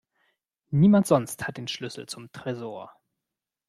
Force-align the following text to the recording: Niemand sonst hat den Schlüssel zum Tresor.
Niemand 0.71 1.05
sonst 1.05 1.45
hat 1.47 1.57
den 1.57 1.67
Schlüssel 1.67 2.07
zum 2.07 2.31
Tresor. 2.31 2.91